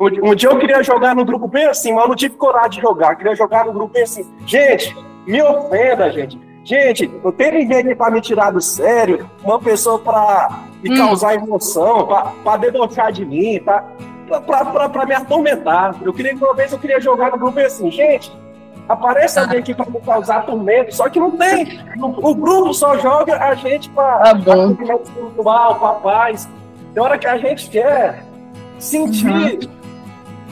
Um, 0.01 0.31
um 0.31 0.35
dia 0.35 0.49
eu 0.49 0.59
queria 0.59 0.83
jogar 0.83 1.15
no 1.15 1.25
grupo 1.25 1.47
bem 1.47 1.67
assim, 1.67 1.93
mas 1.93 2.03
eu 2.03 2.09
não 2.09 2.17
tive 2.17 2.35
coragem 2.35 2.71
de 2.71 2.81
jogar. 2.81 3.13
Eu 3.13 3.17
queria 3.19 3.37
jogar 3.37 3.67
no 3.67 3.73
grupo 3.73 3.93
bem 3.93 4.03
assim. 4.03 4.29
Gente, 4.45 4.97
me 5.29 5.41
ofenda, 5.41 6.11
gente. 6.11 6.50
Gente, 6.65 7.09
não 7.25 7.33
tem 7.33 7.53
ninguém 7.53 7.79
aqui 7.79 7.95
pra 7.95 8.11
me 8.11 8.21
tirar 8.21 8.51
do 8.53 8.61
sério. 8.61 9.29
Uma 9.43 9.59
pessoa 9.59 9.99
pra 9.99 10.61
me 10.83 10.93
Hum. 10.93 10.97
causar 10.97 11.35
emoção, 11.35 12.07
pra 12.45 12.57
debochar 12.59 13.11
de 13.13 13.25
mim, 13.25 13.59
tá? 13.65 13.83
Pra 14.47 15.07
me 15.07 15.15
atormentar. 15.15 15.97
Eu 16.03 16.13
queria 16.13 16.35
uma 16.37 16.55
vez 16.55 16.71
eu 16.73 16.79
queria 16.79 17.01
jogar 17.01 17.31
no 17.33 17.39
grupo 17.39 17.59
assim, 17.61 17.91
gente. 17.91 18.31
Aparece 18.89 19.37
Tá. 19.37 19.43
alguém 19.43 19.61
aqui 19.61 19.75
pra 19.75 19.87
me 19.87 20.01
causar 20.01 20.45
tormento, 20.47 20.95
só 20.95 21.09
que 21.09 21.19
não 21.19 21.31
tem. 21.33 21.81
O 22.01 22.35
grupo 22.35 22.75
só 22.75 22.99
joga 22.99 23.37
a 23.43 23.55
gente 23.55 23.89
pra, 23.91 24.19
Tá 24.19 24.35
pra 24.37 24.65
espiritual, 24.97 25.75
pra 25.77 25.93
paz. 25.95 26.49
Tem 26.93 27.03
hora 27.03 27.17
que 27.19 27.27
a 27.27 27.39
gente 27.39 27.71
quer 27.71 28.25
sentir, 28.79 29.27
Uhum. 29.29 29.59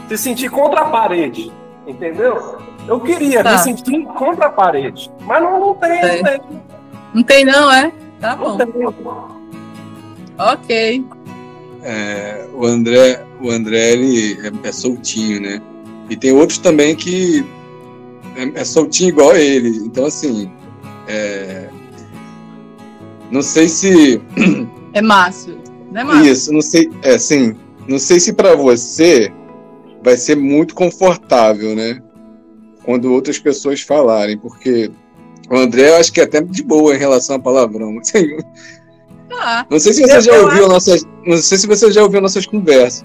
se 0.09 0.19
sentir 0.19 0.49
contra 0.51 0.83
a 0.83 0.85
parede, 0.89 1.53
entendeu? 1.87 2.59
Eu 2.89 3.01
queria 3.01 3.43
Tá. 3.45 3.53
me 3.53 3.59
sentir 3.59 4.05
contra 4.07 4.47
a 4.47 4.51
parede, 4.51 5.11
mas 5.21 5.43
não, 5.43 5.61
não 5.61 5.75
tem, 5.75 6.01
Tem. 6.01 6.17
não 6.17 6.23
tem. 6.25 6.41
Não 7.15 7.23
tem, 7.23 7.45
não, 7.45 7.71
é? 7.71 7.93
Tá 8.21 8.35
Não 8.37 8.57
bom. 8.57 8.59
tem. 8.59 8.97
Ok. 10.39 11.05
é, 11.83 12.47
o 12.55 12.65
André, 12.67 13.25
o 13.43 13.51
André 13.51 13.93
ele 13.93 14.39
é, 14.65 14.69
é 14.69 14.73
soltinho, 14.73 15.41
né? 15.41 15.61
E 16.11 16.17
tem 16.17 16.33
outros 16.33 16.59
também 16.59 16.95
que 16.97 17.45
é, 18.37 18.61
é 18.61 18.65
soltinho 18.65 19.11
igual 19.11 19.31
a 19.31 19.39
ele. 19.39 19.69
Então, 19.79 20.07
assim, 20.07 20.51
é, 21.07 21.69
não 23.31 23.43
sei 23.43 23.69
se 23.69 24.21
É 24.95 25.03
Márcio. 25.03 25.59
Né, 25.93 26.03
Márcio? 26.05 26.33
Isso, 26.33 26.53
não 26.53 26.63
sei, 26.63 26.91
é 27.03 27.15
assim, 27.15 27.55
não 27.89 27.99
sei 27.99 28.19
se 28.21 28.33
para 28.33 28.55
você 28.57 29.33
vai 30.03 30.17
ser 30.17 30.37
muito 30.37 30.75
confortável, 30.75 31.75
né? 31.75 32.01
Quando 32.89 33.13
outras 33.13 33.39
pessoas 33.39 33.83
falarem, 33.83 34.39
porque 34.39 34.91
o 35.51 35.57
André 35.59 35.91
eu 35.91 35.97
acho 35.97 36.11
que 36.11 36.23
é 36.23 36.25
até 36.25 36.41
de 36.41 36.63
boa 36.63 36.95
em 36.95 36.99
relação 36.99 37.37
a 37.37 37.39
palavrão. 37.39 37.99
Assim, 38.01 38.39
Tá. 39.29 39.67
Não 39.71 39.79
sei 39.79 39.93
se 39.93 40.01
você 40.01 40.21
já 40.23 40.33
ouviu 40.41 40.67
nossas, 40.71 41.07
não 41.27 41.37
sei 41.37 41.59
se 41.59 41.67
você 41.67 41.93
já 41.93 42.03
ouviu 42.03 42.19
nossas 42.23 42.47
conversas. 42.47 43.05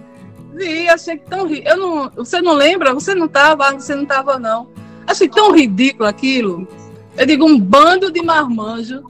Vi, 0.56 0.88
achei 0.88 1.18
tão 1.18 1.46
ri- 1.46 1.64
eu 1.66 1.76
não, 1.76 2.10
Você 2.16 2.42
não 2.42 2.54
lembra? 2.54 2.94
Você 2.94 3.14
não 3.14 3.28
tava, 3.28 3.74
você 3.74 3.94
não 3.94 4.06
tava, 4.06 4.40
não. 4.40 4.70
Achei 5.06 5.28
tão 5.28 5.52
ridículo 5.54 6.08
aquilo. 6.08 6.66
Eu 7.18 7.26
digo, 7.26 7.44
um 7.46 7.60
bando 7.60 8.10
de 8.10 8.24
marmanjo 8.24 9.04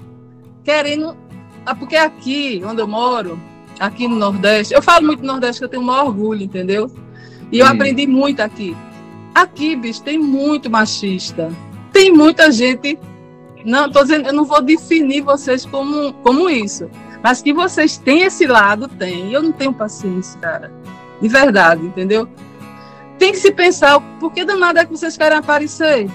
querendo. 0.63 1.15
Ah, 1.63 1.75
porque 1.75 1.95
aqui, 1.95 2.63
onde 2.65 2.81
eu 2.81 2.87
moro, 2.87 3.39
aqui 3.79 4.07
no 4.07 4.15
Nordeste, 4.15 4.73
eu 4.73 4.81
falo 4.81 5.05
muito 5.05 5.19
do 5.21 5.27
Nordeste 5.27 5.59
que 5.59 5.65
eu 5.65 5.69
tenho 5.69 5.83
o 5.83 5.85
maior 5.85 6.07
orgulho, 6.07 6.41
entendeu? 6.41 6.89
E 7.51 7.59
eu 7.59 7.65
Hum. 7.67 7.69
aprendi 7.69 8.07
muito 8.07 8.39
aqui. 8.41 8.75
Aqui, 9.33 9.75
bicho, 9.75 10.01
tem 10.01 10.17
muito 10.17 10.69
machista. 10.69 11.51
Tem 11.91 12.11
muita 12.11 12.51
gente. 12.51 12.99
Não, 13.65 13.89
tô 13.89 14.01
dizendo, 14.01 14.27
eu 14.27 14.33
não 14.33 14.45
vou 14.45 14.61
definir 14.61 15.21
vocês 15.21 15.65
como, 15.65 16.13
como 16.13 16.49
isso. 16.49 16.89
Mas 17.23 17.41
que 17.41 17.53
vocês 17.53 17.97
têm 17.97 18.23
esse 18.23 18.45
lado, 18.45 18.87
tem. 18.87 19.31
Eu 19.31 19.41
não 19.41 19.51
tenho 19.51 19.73
paciência, 19.73 20.39
cara. 20.39 20.71
De 21.21 21.27
verdade, 21.27 21.85
entendeu? 21.85 22.27
Tem 23.17 23.31
que 23.31 23.37
se 23.37 23.51
pensar, 23.51 23.99
por 24.19 24.31
que 24.31 24.43
danado 24.43 24.79
é 24.79 24.85
que 24.85 24.91
vocês 24.91 25.15
querem 25.15 25.37
aparecer? 25.37 26.09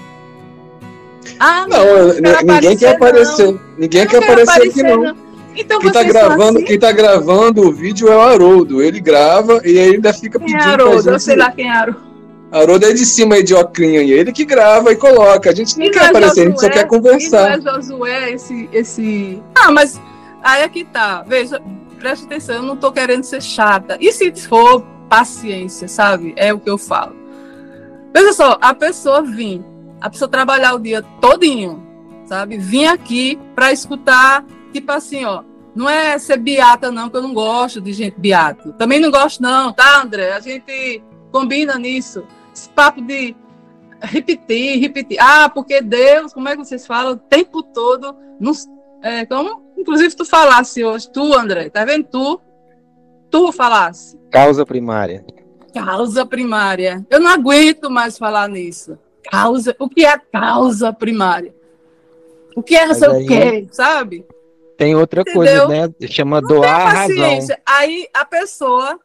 Ah, 1.39 1.65
não, 1.67 1.79
não 2.21 2.53
ninguém 2.53 2.77
quer 2.77 2.95
aparecer. 2.95 3.51
Não. 3.51 3.59
Ninguém 3.77 4.05
quer 4.05 4.23
aparecer, 4.23 4.51
aparecer 4.51 4.69
aqui, 4.69 4.83
não. 4.83 5.03
não. 5.03 5.29
Então, 5.55 5.79
quem 5.79 5.87
está 5.89 6.03
gravando, 6.03 6.57
assim? 6.59 6.67
quem 6.67 6.79
tá 6.79 6.91
gravando 6.91 7.67
o 7.67 7.71
vídeo 7.71 8.07
é 8.07 8.15
o 8.15 8.21
Haroldo. 8.21 8.81
Ele 8.81 8.99
grava 8.99 9.61
e 9.65 9.77
ainda 9.77 10.13
fica 10.13 10.39
pedindo. 10.39 10.57
Quem 10.57 10.69
é 10.69 10.73
Haroldo? 10.73 11.01
Gente... 11.01 11.13
Eu 11.13 11.19
sei 11.19 11.35
lá 11.35 11.51
quem 11.51 11.67
é 11.67 11.71
Haroldo. 11.71 12.08
Haroldo 12.51 12.85
é 12.85 12.93
de 12.93 13.05
cima 13.05 13.35
aí 13.35 13.43
de 13.43 13.53
ocrinha 13.53 14.01
e 14.01 14.11
ele 14.11 14.31
que 14.31 14.43
grava 14.43 14.91
e 14.91 14.95
coloca. 14.95 15.51
A 15.51 15.55
gente 15.55 15.77
não 15.77 15.85
e 15.85 15.91
quer 15.91 16.05
é 16.05 16.07
aparecer, 16.07 16.29
Josué, 16.29 16.43
a 16.43 16.49
gente 16.49 16.59
só 16.61 16.69
quer 16.69 16.87
conversar. 16.87 17.59
E 17.59 17.61
não 17.61 17.71
é 17.71 17.81
Josué 17.81 18.31
esse, 18.31 18.69
esse. 18.73 19.43
Ah, 19.55 19.71
mas 19.71 20.01
aí 20.41 20.63
é 20.63 20.69
que 20.69 20.83
tá. 20.83 21.23
Veja, 21.27 21.61
preste 21.99 22.25
atenção, 22.25 22.55
eu 22.55 22.63
não 22.63 22.75
tô 22.75 22.91
querendo 22.91 23.23
ser 23.23 23.41
chata. 23.41 23.97
E 23.99 24.11
se 24.11 24.33
for 24.35 24.83
paciência, 25.07 25.87
sabe? 25.87 26.33
É 26.35 26.53
o 26.53 26.59
que 26.59 26.69
eu 26.69 26.77
falo. 26.77 27.15
Veja 28.13 28.33
só, 28.33 28.57
a 28.59 28.73
pessoa 28.73 29.21
vir, 29.21 29.63
a 30.01 30.09
pessoa 30.09 30.29
trabalhar 30.29 30.73
o 30.73 30.79
dia 30.79 31.03
todinho, 31.21 31.83
sabe? 32.25 32.57
Vim 32.57 32.85
aqui 32.85 33.39
para 33.53 33.71
escutar, 33.71 34.43
tipo 34.73 34.91
assim, 34.91 35.25
ó. 35.25 35.43
Não 35.75 35.87
é 35.87 36.17
ser 36.17 36.37
beata, 36.37 36.91
não, 36.91 37.09
que 37.09 37.15
eu 37.15 37.21
não 37.21 37.33
gosto 37.33 37.79
de 37.79 37.93
gente 37.93 38.19
beata. 38.19 38.73
Também 38.73 38.99
não 38.99 39.11
gosto, 39.11 39.41
não, 39.41 39.71
tá, 39.71 40.01
André? 40.01 40.33
A 40.33 40.39
gente 40.39 41.03
combina 41.31 41.77
nisso. 41.77 42.23
Esse 42.53 42.69
papo 42.69 43.01
de 43.01 43.35
repetir, 44.01 44.79
repetir. 44.79 45.17
Ah, 45.19 45.49
porque 45.49 45.81
Deus, 45.81 46.33
como 46.33 46.47
é 46.47 46.51
que 46.55 46.63
vocês 46.63 46.85
falam? 46.85 47.13
O 47.13 47.17
tempo 47.17 47.61
todo. 47.61 48.15
Nos, 48.39 48.65
é, 49.03 49.25
como, 49.25 49.73
inclusive, 49.77 50.15
tu 50.15 50.25
falasse 50.25 50.83
hoje, 50.83 51.09
tu, 51.11 51.33
André, 51.33 51.69
tá 51.69 51.83
vendo? 51.85 52.05
Tu, 52.05 52.41
tu 53.29 53.51
falasse. 53.51 54.17
Causa 54.31 54.65
primária. 54.65 55.25
Causa 55.73 56.25
primária. 56.25 57.05
Eu 57.09 57.19
não 57.19 57.29
aguento 57.29 57.89
mais 57.89 58.17
falar 58.17 58.47
nisso. 58.47 58.97
Causa. 59.29 59.75
O 59.77 59.89
que 59.89 60.05
é 60.05 60.17
causa 60.17 60.91
primária? 60.93 61.53
O 62.55 62.63
que 62.63 62.75
é 62.75 62.87
não 62.87 62.95
sei 62.95 63.09
o 63.09 63.27
quê, 63.27 63.67
sabe? 63.71 64.25
Tem 64.77 64.95
outra 64.95 65.21
Entendeu? 65.21 65.67
coisa, 65.67 65.67
né? 65.67 66.07
Chama 66.07 66.41
não 66.41 66.47
doar 66.47 66.87
a 66.87 66.89
razão. 66.89 67.47
Aí 67.65 68.07
a 68.13 68.25
pessoa 68.25 68.99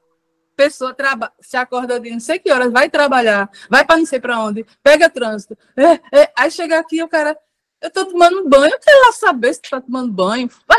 pessoa 0.56 0.94
traba 0.94 1.32
se 1.40 1.56
acorda 1.56 1.98
de 1.98 2.10
não 2.10 2.20
sei 2.20 2.38
que 2.38 2.50
horas, 2.50 2.72
vai 2.72 2.88
trabalhar, 2.88 3.50
vai 3.68 3.84
para 3.84 3.96
não 3.96 4.06
sei 4.06 4.20
para 4.20 4.40
onde, 4.40 4.64
pega 4.82 5.10
trânsito. 5.10 5.56
É, 5.76 6.20
é, 6.20 6.32
aí 6.36 6.50
chega 6.50 6.78
aqui 6.78 7.02
o 7.02 7.08
cara, 7.08 7.36
eu 7.82 7.90
tô 7.90 8.06
tomando 8.06 8.48
banho, 8.48 8.72
eu 8.72 8.80
quero 8.80 9.06
lá 9.06 9.12
saber 9.12 9.52
se 9.52 9.60
tu 9.60 9.70
tá 9.70 9.80
tomando 9.80 10.10
banho. 10.10 10.48
Vai 10.66 10.78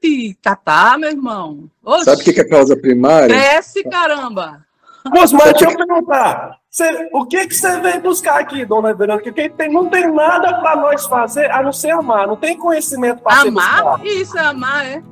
te 0.00 0.38
catar, 0.42 0.98
meu 0.98 1.10
irmão. 1.10 1.70
Oxi. 1.84 2.04
Sabe 2.04 2.22
o 2.22 2.24
que 2.24 2.40
é 2.40 2.48
causa 2.48 2.76
primária? 2.76 3.28
Cresce, 3.28 3.84
caramba. 3.84 4.64
Moço, 5.06 5.34
mas 5.34 5.52
deixa 5.52 5.64
eu 5.70 5.76
perguntar. 5.76 6.58
Você, 6.70 7.08
o 7.12 7.26
que, 7.26 7.46
que 7.46 7.54
você 7.54 7.80
veio 7.80 8.00
buscar 8.00 8.38
aqui, 8.38 8.64
dona 8.64 8.94
Verônica? 8.94 9.32
Porque 9.32 9.48
tem, 9.50 9.72
não 9.72 9.88
tem 9.88 10.10
nada 10.12 10.60
para 10.60 10.76
nós 10.76 11.04
fazer 11.06 11.50
a 11.50 11.62
não 11.62 11.72
ser 11.72 11.90
amar. 11.90 12.26
Não 12.26 12.36
tem 12.36 12.56
conhecimento 12.56 13.22
para 13.22 13.40
Amar? 13.40 14.04
Isso 14.06 14.38
é 14.38 14.44
amar, 14.44 14.86
é? 14.86 15.02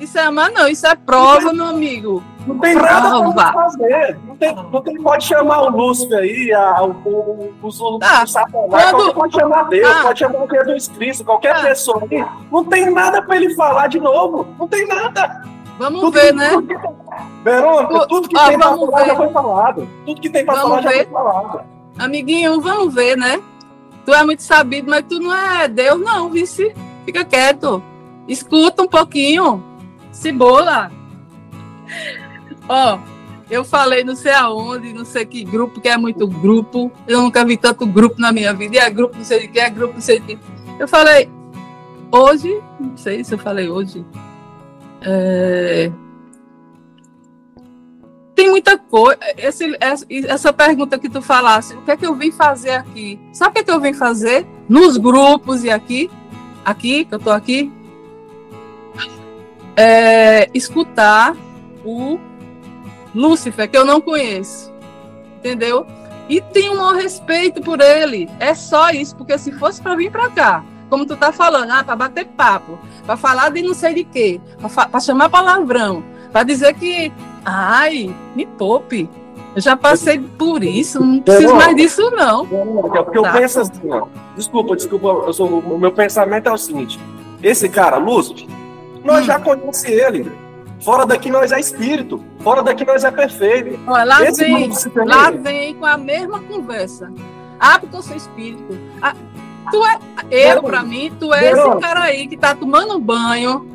Isso 0.00 0.18
é 0.18 0.22
amar, 0.22 0.50
não. 0.50 0.66
Isso 0.66 0.86
é 0.86 0.94
prova, 0.94 1.52
meu 1.52 1.66
amigo. 1.66 2.22
Não 2.46 2.58
tem 2.58 2.74
prova. 2.74 3.00
nada 3.00 3.32
para 3.32 3.52
fazer. 3.52 4.18
Não 4.26 4.36
tem, 4.36 4.54
não 4.54 4.82
tem, 4.82 5.02
pode 5.02 5.24
chamar 5.24 5.62
o 5.62 5.70
Lúcifer 5.70 6.18
aí, 6.18 6.52
a, 6.52 6.82
o, 6.82 6.90
o, 6.90 7.54
o, 7.62 7.68
o, 7.68 7.98
tá. 7.98 8.22
o 8.22 8.26
Satanás, 8.26 8.90
Quando... 8.90 9.14
pode 9.14 9.34
chamar 9.34 9.62
Deus, 9.64 9.90
ah. 9.90 10.02
pode 10.02 10.18
chamar 10.18 10.44
o 10.44 10.48
Jesus 10.48 10.88
Cristo, 10.88 11.24
qualquer 11.24 11.56
ah. 11.56 11.62
pessoa 11.62 12.02
aí. 12.10 12.24
Não 12.50 12.64
tem 12.64 12.90
nada 12.90 13.22
para 13.22 13.36
ele 13.36 13.54
falar 13.54 13.86
de 13.86 13.98
novo. 13.98 14.46
Não 14.58 14.68
tem 14.68 14.86
nada. 14.86 15.42
Vamos 15.78 16.00
tudo 16.00 16.12
ver, 16.12 16.26
que, 16.28 16.32
né? 16.32 16.50
Tudo 16.50 16.66
que, 16.66 16.76
Verônica, 17.42 18.06
tudo 18.06 18.28
que 18.28 18.34
tem 18.34 18.58
para 18.58 18.76
falar 18.76 19.00
ver. 19.00 19.06
já 19.06 19.16
foi 19.16 19.28
falado. 19.30 19.88
Tudo 20.06 20.20
que 20.20 20.30
tem 20.30 20.44
para 20.44 20.54
falar 20.56 20.76
ver. 20.76 20.82
já 20.82 20.90
foi 20.90 21.06
falado. 21.06 21.60
Amiguinho, 21.98 22.60
vamos 22.60 22.94
ver, 22.94 23.16
né? 23.16 23.40
Tu 24.04 24.12
é 24.12 24.22
muito 24.22 24.42
sabido, 24.42 24.90
mas 24.90 25.04
tu 25.08 25.18
não 25.18 25.34
é 25.34 25.66
Deus, 25.66 25.98
não, 26.00 26.28
vice. 26.28 26.74
Fica 27.04 27.24
quieto. 27.24 27.82
Escuta 28.28 28.82
um 28.82 28.88
pouquinho. 28.88 29.62
Cebola. 30.12 30.90
Ó, 32.68 32.98
eu 33.50 33.64
falei 33.64 34.02
não 34.04 34.16
sei 34.16 34.32
aonde, 34.32 34.92
não 34.92 35.04
sei 35.04 35.24
que 35.24 35.44
grupo, 35.44 35.80
que 35.80 35.88
é 35.88 35.96
muito 35.96 36.26
grupo. 36.26 36.90
Eu 37.06 37.22
nunca 37.22 37.44
vi 37.44 37.56
tanto 37.56 37.86
grupo 37.86 38.20
na 38.20 38.32
minha 38.32 38.52
vida. 38.52 38.76
E 38.76 38.78
é 38.78 38.90
grupo 38.90 39.16
não 39.16 39.24
sei 39.24 39.40
de 39.40 39.48
que, 39.48 39.60
é 39.60 39.70
grupo 39.70 39.94
não 39.94 40.00
sei 40.00 40.20
de 40.20 40.36
que. 40.36 40.38
Eu 40.78 40.88
falei, 40.88 41.28
hoje, 42.10 42.60
não 42.80 42.96
sei 42.96 43.22
se 43.22 43.34
eu 43.34 43.38
falei 43.38 43.68
hoje. 43.68 44.04
É... 45.02 45.90
Tem 48.34 48.50
muita 48.50 48.76
coisa. 48.76 49.18
Esse, 49.36 49.76
essa 50.26 50.52
pergunta 50.52 50.98
que 50.98 51.08
tu 51.08 51.22
falasse, 51.22 51.74
o 51.74 51.82
que 51.82 51.90
é 51.90 51.96
que 51.96 52.06
eu 52.06 52.14
vim 52.14 52.32
fazer 52.32 52.72
aqui? 52.72 53.20
Sabe 53.32 53.50
o 53.50 53.54
que 53.54 53.60
é 53.60 53.64
que 53.64 53.70
eu 53.70 53.80
vim 53.80 53.92
fazer? 53.92 54.46
Nos 54.68 54.96
grupos 54.96 55.62
e 55.62 55.70
aqui? 55.70 56.10
Aqui, 56.64 57.04
que 57.04 57.14
eu 57.14 57.18
tô 57.18 57.30
aqui? 57.30 57.70
é, 59.76 60.48
escutar 60.54 61.36
o 61.84 62.18
Lúcifer, 63.14 63.70
que 63.70 63.76
eu 63.76 63.84
não 63.84 64.00
conheço. 64.00 64.72
Entendeu? 65.38 65.86
E 66.28 66.40
tenho 66.40 66.72
um 66.72 66.76
maior 66.76 66.94
respeito 66.94 67.60
por 67.60 67.80
ele. 67.80 68.28
É 68.40 68.54
só 68.54 68.90
isso, 68.90 69.14
porque 69.16 69.36
se 69.38 69.52
fosse 69.52 69.80
para 69.80 69.94
vir 69.94 70.10
para 70.10 70.30
cá, 70.30 70.64
como 70.88 71.06
tu 71.06 71.16
tá 71.16 71.32
falando, 71.32 71.70
ah, 71.70 71.84
para 71.84 71.96
bater 71.96 72.26
papo, 72.26 72.78
para 73.04 73.16
falar 73.16 73.50
de 73.50 73.62
não 73.62 73.74
sei 73.74 73.94
de 73.94 74.04
quê, 74.04 74.40
para 74.90 75.00
chamar 75.00 75.28
palavrão, 75.28 76.02
para 76.32 76.42
dizer 76.44 76.74
que, 76.74 77.12
ai, 77.44 78.14
me 78.34 78.46
poupe. 78.46 79.08
Eu 79.54 79.62
já 79.62 79.76
passei 79.76 80.18
por 80.18 80.64
isso, 80.64 80.98
não 81.00 81.20
preciso 81.20 81.54
mais 81.54 81.76
disso, 81.76 82.10
não. 82.10 82.44
É 82.94 83.02
porque 83.02 83.20
tá. 83.20 83.28
eu 83.28 83.32
penso 83.32 83.60
assim, 83.60 83.90
ó. 83.90 84.06
Desculpa, 84.34 84.74
desculpa, 84.74 85.06
eu 85.26 85.32
sou, 85.32 85.48
o 85.48 85.78
meu 85.78 85.92
pensamento 85.92 86.48
é 86.48 86.52
o 86.52 86.58
seguinte: 86.58 86.98
esse 87.40 87.68
cara, 87.68 87.96
Lúcifer, 87.98 88.48
nós 89.04 89.22
hum. 89.22 89.26
já 89.26 89.38
conhecemos 89.38 89.84
ele. 89.84 90.32
Fora 90.80 91.06
daqui 91.06 91.30
nós 91.30 91.52
é 91.52 91.60
espírito. 91.60 92.22
Fora 92.44 92.62
daqui 92.62 92.84
nós 92.84 93.02
é 93.02 93.10
perfeito. 93.10 93.80
Olha, 93.86 94.04
lá 94.04 94.22
Esse 94.22 94.44
vem, 94.44 94.70
lá 95.06 95.30
vem 95.30 95.74
com 95.74 95.86
a 95.86 95.96
mesma 95.96 96.40
conversa. 96.40 97.10
Ah, 97.58 97.78
porque 97.78 97.96
eu 97.96 98.02
sou 98.02 98.14
espírito. 98.14 98.78
Ah, 99.00 99.14
tu 99.70 99.82
é, 99.82 100.52
eu, 100.52 100.62
para 100.62 100.82
mim, 100.82 101.10
tu 101.18 101.32
é 101.32 101.52
esse 101.52 101.80
cara 101.80 102.02
aí 102.02 102.28
que 102.28 102.36
tá 102.36 102.54
tomando 102.54 103.00
banho, 103.00 103.66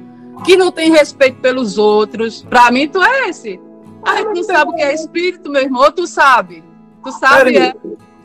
que 0.45 0.55
não 0.55 0.71
tem 0.71 0.91
respeito 0.91 1.41
pelos 1.41 1.79
outros. 1.79 2.43
Para 2.43 2.69
mim, 2.69 2.87
tu 2.87 3.01
é 3.01 3.29
esse. 3.29 3.59
Ah, 4.05 4.23
tu 4.23 4.35
não 4.35 4.43
sabe 4.43 4.71
o 4.71 4.75
que 4.75 4.83
é 4.83 4.93
espírito, 4.93 5.49
meu 5.49 5.63
irmão, 5.63 5.91
tu 5.91 6.05
sabe. 6.05 6.63
Tu 7.03 7.11
sabe, 7.13 7.57
é. 7.57 7.73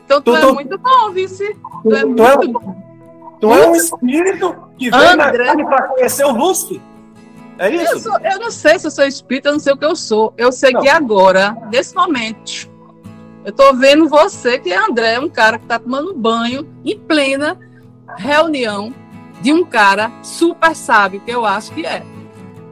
Então 0.05 0.21
tu, 0.21 0.31
tu 0.31 0.35
é 0.37 0.41
tu, 0.41 0.53
muito 0.53 0.77
bom, 0.77 1.09
vice. 1.11 1.55
Tu, 1.81 1.89
tu 1.89 1.95
é 1.95 2.05
muito 2.05 2.21
tu 2.21 2.23
é, 2.23 2.47
bom. 2.47 2.75
Tu 3.41 3.51
é 3.51 3.67
um 3.67 3.75
espírito 3.75 4.55
que 4.77 4.91
vem 4.91 4.99
André... 4.99 5.63
para 5.65 5.87
conhecer 5.87 6.23
o 6.23 6.31
Lúcifer. 6.31 6.79
É 7.57 7.69
isso? 7.69 7.93
Eu, 7.93 7.99
sou, 7.99 8.19
eu, 8.19 8.39
não 8.39 8.51
sei 8.51 8.77
se 8.77 8.87
eu 8.87 8.91
sou 8.91 9.05
espírita, 9.05 9.49
eu 9.49 9.53
não 9.53 9.59
sei 9.59 9.73
o 9.73 9.77
que 9.77 9.85
eu 9.85 9.95
sou. 9.95 10.33
Eu 10.37 10.51
sei 10.51 10.71
não. 10.71 10.81
que 10.81 10.89
agora, 10.89 11.55
nesse 11.71 11.95
momento, 11.95 12.69
eu 13.45 13.51
tô 13.51 13.73
vendo 13.73 14.09
você, 14.09 14.57
que 14.59 14.71
é 14.71 14.77
André, 14.77 15.19
um 15.19 15.29
cara 15.29 15.57
que 15.57 15.65
tá 15.65 15.79
tomando 15.79 16.13
banho 16.13 16.67
em 16.83 16.97
plena 16.97 17.57
reunião 18.17 18.93
de 19.41 19.53
um 19.53 19.63
cara 19.63 20.11
super 20.23 20.75
sábio, 20.75 21.21
que 21.21 21.31
eu 21.31 21.45
acho 21.45 21.71
que 21.71 21.85
é. 21.85 22.03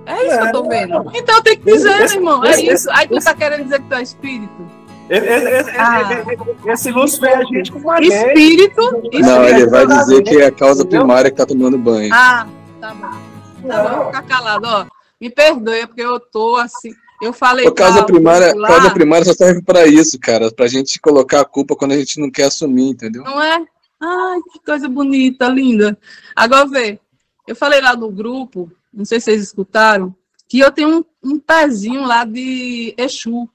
É 0.05 0.25
isso 0.25 0.35
é, 0.35 0.37
que 0.39 0.47
eu 0.47 0.51
tô 0.51 0.71
é. 0.71 0.85
vendo. 0.85 1.11
Então 1.13 1.41
tem 1.41 1.57
que 1.57 1.65
dizer, 1.65 2.01
esse, 2.01 2.15
irmão, 2.15 2.43
é 2.43 2.51
esse, 2.51 2.67
isso. 2.67 2.89
Aí 2.91 3.07
tu 3.07 3.23
tá 3.23 3.33
querendo 3.33 3.63
dizer 3.63 3.79
que 3.81 3.87
tu 3.87 3.95
é 3.95 4.01
espírito? 4.01 4.83
Esse, 5.09 5.71
ah. 5.77 6.23
esse 6.65 6.91
Lúcio 6.91 7.25
é 7.25 7.35
a 7.35 7.43
gente 7.43 7.71
com 7.71 7.79
uma 7.79 7.99
espírito, 7.99 8.81
espírito. 8.81 9.19
Não, 9.19 9.43
ele 9.43 9.67
vai 9.67 9.85
dizer 9.85 10.23
que 10.23 10.37
é 10.37 10.45
a 10.45 10.51
causa 10.51 10.85
primária 10.85 11.29
que 11.29 11.37
tá 11.37 11.45
tomando 11.45 11.77
banho. 11.77 12.09
Ah, 12.13 12.47
tá 12.81 12.93
bom. 12.93 13.22
Tá, 13.67 13.95
vou 13.95 14.05
ficar 14.07 14.23
calado, 14.23 14.67
ó. 14.67 14.85
Me 15.19 15.29
perdoe, 15.29 15.87
porque 15.87 16.01
eu 16.01 16.19
tô 16.19 16.57
assim. 16.57 16.93
Eu 17.21 17.31
falei. 17.31 17.67
A 17.67 17.71
causa 17.71 18.03
primária, 18.03 18.53
lá, 18.53 18.67
causa 18.67 18.91
primária 18.91 19.25
só 19.25 19.33
serve 19.33 19.61
para 19.61 19.87
isso, 19.87 20.19
cara. 20.19 20.51
Pra 20.51 20.67
gente 20.67 20.99
colocar 20.99 21.41
a 21.41 21.45
culpa 21.45 21.75
quando 21.75 21.93
a 21.93 21.97
gente 21.97 22.19
não 22.19 22.29
quer 22.29 22.45
assumir, 22.45 22.89
entendeu? 22.89 23.23
Não 23.23 23.41
é? 23.41 23.65
Ai, 24.01 24.41
que 24.51 24.59
coisa 24.65 24.89
bonita, 24.89 25.47
linda. 25.47 25.97
Agora 26.35 26.67
vê, 26.67 26.99
eu 27.47 27.55
falei 27.55 27.79
lá 27.79 27.95
no 27.95 28.11
grupo, 28.11 28.69
não 28.93 29.05
sei 29.05 29.19
se 29.19 29.25
vocês 29.25 29.43
escutaram, 29.43 30.13
que 30.47 30.59
eu 30.59 30.71
tenho 30.71 30.99
um, 30.99 31.05
um 31.23 31.39
pezinho 31.39 32.05
lá 32.05 32.25
de 32.25 32.93
Exu. 32.97 33.49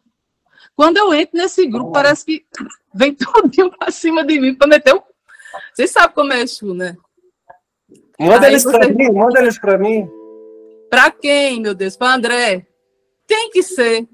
Quando 0.75 0.97
eu 0.97 1.13
entro 1.13 1.37
nesse 1.37 1.67
grupo, 1.67 1.93
parece 1.93 2.25
que 2.25 2.47
vem 2.95 3.13
todo 3.15 3.51
pra 3.79 3.91
cima 3.91 4.25
de 4.25 4.41
mim 4.41 4.55
para 4.55 4.69
meter 4.69 4.95
o. 4.95 5.03
Vocês 5.75 5.91
sabem 5.91 6.15
como 6.15 6.33
é 6.33 6.41
Exu, 6.41 6.73
né? 6.73 6.97
Manda 8.19 8.49
eles 8.49 8.65
para 8.65 8.89
mim, 8.89 9.13
manda 9.13 9.41
eles 9.41 9.59
para 9.59 9.79
mim. 9.79 10.11
Para 10.91 11.11
quem, 11.11 11.61
meu 11.61 11.75
Deus? 11.75 11.97
Para 11.97 12.15
André? 12.15 12.67
Tem 13.27 13.51
que 13.51 13.63
ser. 13.63 14.09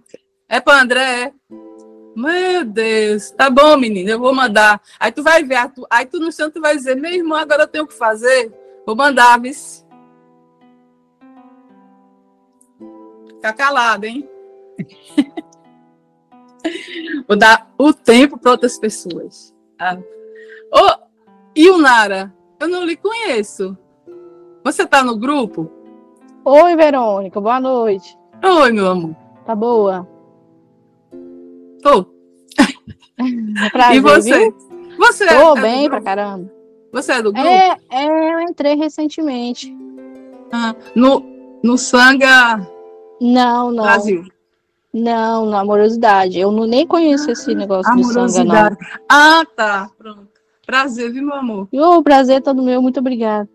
É 0.49 0.61
para 0.61 0.82
André? 0.82 1.32
Meu 2.14 2.64
Deus. 2.64 3.30
Tá 3.30 3.49
bom, 3.49 3.76
menina, 3.76 4.11
eu 4.11 4.18
vou 4.18 4.34
mandar. 4.34 4.80
Aí 5.00 5.11
tu 5.11 5.23
vai 5.23 5.42
ver, 5.42 5.58
aí 5.90 6.06
tu 6.06 6.20
no 6.20 6.32
chão 6.32 6.50
tu 6.50 6.61
vai 6.61 6.76
dizer, 6.76 6.96
meu 6.96 7.12
irmão, 7.12 7.38
agora 7.38 7.62
eu 7.62 7.68
tenho 7.68 7.84
o 7.84 7.88
que 7.88 7.94
fazer. 7.94 8.52
Vou 8.87 8.94
mandar, 8.94 9.40
vice. 9.40 9.84
Fica 13.28 13.52
calado, 13.52 14.04
hein? 14.04 14.28
Vou 17.28 17.37
dar 17.37 17.73
o 17.78 17.92
tempo 17.92 18.38
para 18.38 18.52
outras 18.52 18.78
pessoas. 18.78 19.54
Ah. 19.78 19.99
Oh, 20.73 20.94
e 21.54 21.68
o 21.68 21.78
Nara? 21.78 22.34
Eu 22.58 22.68
não 22.68 22.84
lhe 22.84 22.96
conheço. 22.96 23.76
Você 24.64 24.85
está 24.85 25.04
no 25.04 25.14
grupo? 25.18 25.71
Oi, 26.42 26.75
Verônica. 26.75 27.38
Boa 27.38 27.61
noite. 27.61 28.16
Oi, 28.42 28.73
meu 28.73 28.87
amor. 28.87 29.14
Tá 29.44 29.54
boa? 29.54 30.09
Tô. 31.83 32.06
Prazer, 33.71 33.97
e 33.97 34.00
você? 34.00 34.38
Viu? 34.38 34.56
Você 34.99 35.26
Tô 35.26 35.59
é 35.59 35.61
bem 35.61 35.90
pra 35.90 36.00
caramba. 36.00 36.50
Você 36.92 37.12
é 37.12 37.23
do 37.23 37.30
grupo? 37.30 37.47
É, 37.47 37.76
é 37.90 38.35
eu 38.35 38.40
entrei 38.40 38.75
recentemente. 38.75 39.76
Ah, 40.50 40.75
no, 40.94 41.23
no 41.62 41.76
Sanga 41.76 42.66
Não, 43.21 43.71
não. 43.71 43.85
Brasil. 43.85 44.25
Não, 44.94 45.44
na 45.44 45.61
amorosidade. 45.61 46.38
Eu 46.38 46.50
não, 46.50 46.64
nem 46.66 46.87
conheço 46.87 47.30
esse 47.30 47.54
negócio 47.54 47.94
do 47.94 48.04
Sanga, 48.04 48.44
não. 48.44 48.76
Ah, 49.11 49.44
tá. 49.54 49.90
Pronto. 49.99 50.28
Prazer, 50.64 51.12
viu, 51.12 51.23
meu 51.23 51.35
amor? 51.35 51.68
O 51.71 52.02
prazer 52.02 52.37
é 52.37 52.40
todo 52.40 52.62
meu. 52.62 52.80
Muito 52.80 52.99
obrigada. 52.99 53.47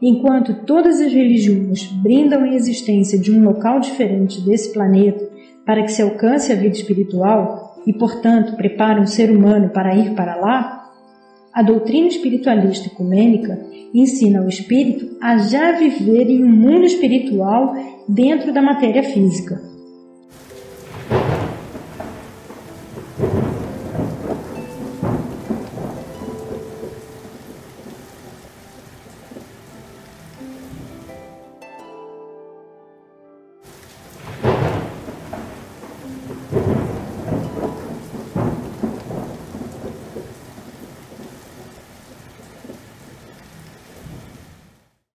Enquanto 0.00 0.66
todas 0.66 1.00
as 1.00 1.12
religiões 1.12 1.86
brindam 2.02 2.42
a 2.42 2.54
existência 2.54 3.18
de 3.18 3.32
um 3.32 3.42
local 3.42 3.80
diferente 3.80 4.40
desse 4.42 4.72
planeta 4.72 5.26
para 5.64 5.82
que 5.82 5.92
se 5.92 6.02
alcance 6.02 6.52
a 6.52 6.56
vida 6.56 6.76
espiritual 6.76 7.82
e, 7.86 7.92
portanto, 7.92 8.56
preparam 8.56 9.02
o 9.02 9.06
ser 9.06 9.30
humano 9.30 9.70
para 9.70 9.96
ir 9.96 10.14
para 10.14 10.36
lá, 10.36 10.90
a 11.52 11.62
doutrina 11.62 12.08
espiritualista 12.08 12.88
ecumênica 12.88 13.58
ensina 13.94 14.42
o 14.42 14.48
espírito 14.48 15.16
a 15.22 15.38
já 15.38 15.72
viver 15.72 16.28
em 16.28 16.44
um 16.44 16.50
mundo 16.50 16.84
espiritual 16.84 17.74
dentro 18.06 18.52
da 18.52 18.60
matéria 18.60 19.02
física. 19.02 19.75